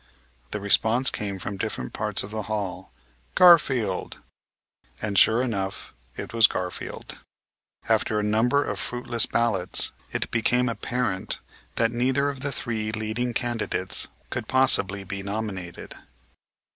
The 0.49 0.59
response 0.59 1.11
came 1.11 1.37
from 1.37 1.57
different 1.57 1.93
parts 1.93 2.23
of 2.23 2.31
the 2.31 2.41
hall, 2.49 2.91
"Garfield." 3.35 4.17
And 4.99 5.15
sure 5.15 5.43
enough 5.43 5.93
it 6.17 6.33
was 6.33 6.47
Garfield. 6.47 7.19
After 7.87 8.17
a 8.17 8.23
number 8.23 8.63
of 8.63 8.79
fruitless 8.79 9.27
ballots 9.27 9.91
it 10.11 10.31
became 10.31 10.69
apparent 10.69 11.39
that 11.75 11.91
neither 11.91 12.29
of 12.29 12.39
the 12.39 12.51
three 12.51 12.91
leading 12.91 13.35
candidates 13.35 14.07
could 14.31 14.47
possibly 14.47 15.03
be 15.03 15.21
nominated. 15.21 15.93